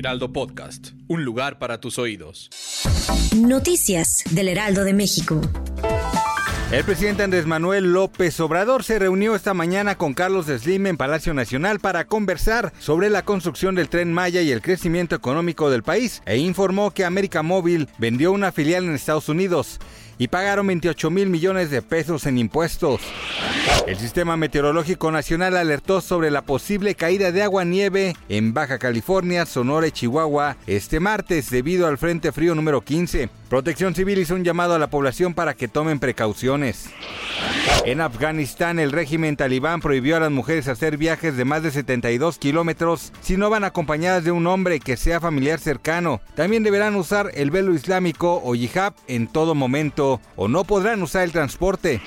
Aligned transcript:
Heraldo 0.00 0.32
Podcast, 0.32 0.92
un 1.08 1.26
lugar 1.26 1.58
para 1.58 1.78
tus 1.78 1.98
oídos. 1.98 2.48
Noticias 3.36 4.24
del 4.30 4.48
Heraldo 4.48 4.82
de 4.82 4.94
México. 4.94 5.42
El 6.72 6.84
presidente 6.84 7.22
Andrés 7.22 7.44
Manuel 7.44 7.92
López 7.92 8.40
Obrador 8.40 8.82
se 8.82 8.98
reunió 8.98 9.34
esta 9.34 9.52
mañana 9.52 9.98
con 9.98 10.14
Carlos 10.14 10.46
Slim 10.46 10.86
en 10.86 10.96
Palacio 10.96 11.34
Nacional 11.34 11.80
para 11.80 12.06
conversar 12.06 12.72
sobre 12.78 13.10
la 13.10 13.26
construcción 13.26 13.74
del 13.74 13.90
tren 13.90 14.10
Maya 14.10 14.40
y 14.40 14.50
el 14.52 14.62
crecimiento 14.62 15.14
económico 15.14 15.68
del 15.68 15.82
país 15.82 16.22
e 16.24 16.38
informó 16.38 16.92
que 16.92 17.04
América 17.04 17.42
Móvil 17.42 17.86
vendió 17.98 18.32
una 18.32 18.52
filial 18.52 18.84
en 18.84 18.94
Estados 18.94 19.28
Unidos 19.28 19.80
y 20.20 20.28
pagaron 20.28 20.66
28 20.66 21.10
mil 21.10 21.30
millones 21.30 21.70
de 21.70 21.80
pesos 21.80 22.26
en 22.26 22.36
impuestos. 22.36 23.00
El 23.86 23.96
Sistema 23.96 24.36
Meteorológico 24.36 25.10
Nacional 25.10 25.56
alertó 25.56 26.02
sobre 26.02 26.30
la 26.30 26.42
posible 26.42 26.94
caída 26.94 27.32
de 27.32 27.42
agua-nieve 27.42 28.14
en 28.28 28.52
Baja 28.52 28.78
California, 28.78 29.46
Sonora 29.46 29.86
y 29.86 29.92
Chihuahua 29.92 30.58
este 30.66 31.00
martes 31.00 31.48
debido 31.48 31.86
al 31.86 31.96
Frente 31.96 32.32
Frío 32.32 32.54
número 32.54 32.82
15. 32.82 33.30
Protección 33.48 33.94
Civil 33.94 34.18
hizo 34.18 34.34
un 34.34 34.44
llamado 34.44 34.74
a 34.74 34.78
la 34.78 34.90
población 34.90 35.32
para 35.32 35.54
que 35.54 35.68
tomen 35.68 35.98
precauciones. 35.98 36.90
En 37.84 38.00
Afganistán, 38.00 38.78
el 38.78 38.92
régimen 38.92 39.36
talibán 39.36 39.80
prohibió 39.80 40.16
a 40.16 40.20
las 40.20 40.30
mujeres 40.30 40.68
hacer 40.68 40.98
viajes 40.98 41.36
de 41.36 41.44
más 41.44 41.62
de 41.62 41.70
72 41.70 42.38
kilómetros 42.38 43.12
si 43.22 43.36
no 43.36 43.48
van 43.48 43.64
acompañadas 43.64 44.22
de 44.22 44.32
un 44.32 44.46
hombre 44.46 44.80
que 44.80 44.96
sea 44.96 45.18
familiar 45.18 45.58
cercano. 45.58 46.20
También 46.34 46.62
deberán 46.62 46.94
usar 46.96 47.30
el 47.34 47.50
velo 47.50 47.74
islámico 47.74 48.40
o 48.44 48.54
hijab 48.54 48.94
en 49.08 49.28
todo 49.28 49.54
momento 49.54 50.20
o 50.36 50.46
no 50.48 50.64
podrán 50.64 51.02
usar 51.02 51.22
el 51.22 51.32
transporte. 51.32 52.00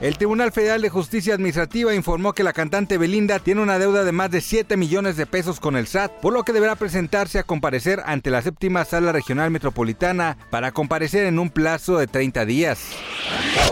El 0.00 0.16
Tribunal 0.16 0.50
Federal 0.50 0.80
de 0.80 0.88
Justicia 0.88 1.34
Administrativa 1.34 1.94
informó 1.94 2.32
que 2.32 2.42
la 2.42 2.54
cantante 2.54 2.96
Belinda 2.96 3.38
tiene 3.38 3.60
una 3.60 3.78
deuda 3.78 4.02
de 4.02 4.12
más 4.12 4.30
de 4.30 4.40
7 4.40 4.78
millones 4.78 5.18
de 5.18 5.26
pesos 5.26 5.60
con 5.60 5.76
el 5.76 5.86
SAT, 5.86 6.10
por 6.22 6.32
lo 6.32 6.42
que 6.42 6.54
deberá 6.54 6.74
presentarse 6.74 7.38
a 7.38 7.42
comparecer 7.42 8.02
ante 8.06 8.30
la 8.30 8.40
séptima 8.40 8.86
sala 8.86 9.12
regional 9.12 9.50
metropolitana 9.50 10.38
para 10.50 10.72
comparecer 10.72 11.26
en 11.26 11.38
un 11.38 11.50
plazo 11.50 11.98
de 11.98 12.06
30 12.06 12.46
días. 12.46 12.78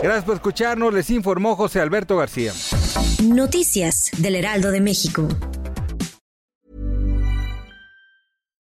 Gracias 0.03 0.23
por 0.23 0.35
escucharnos, 0.35 0.93
les 0.93 1.09
informó 1.09 1.55
José 1.55 1.81
Alberto 1.81 2.17
García. 2.17 2.53
Noticias 3.23 4.11
del 4.19 4.35
Heraldo 4.35 4.69
de 4.69 4.81
México. 4.81 5.27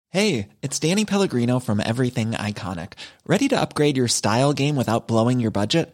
Hey, 0.09 0.49
it's 0.61 0.79
Danny 0.79 1.05
Pellegrino 1.05 1.59
from 1.59 1.81
Everything 1.81 2.33
Iconic. 2.33 2.93
¿Ready 3.25 3.47
to 3.49 3.59
upgrade 3.59 3.97
your 3.97 4.07
style 4.07 4.53
game 4.53 4.75
without 4.75 5.07
blowing 5.07 5.39
your 5.39 5.51
budget? 5.51 5.93